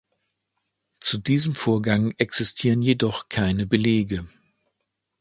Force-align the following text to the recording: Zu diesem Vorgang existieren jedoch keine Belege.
Zu 0.99 1.19
diesem 1.19 1.53
Vorgang 1.53 2.15
existieren 2.17 2.81
jedoch 2.81 3.29
keine 3.29 3.67
Belege. 3.67 4.27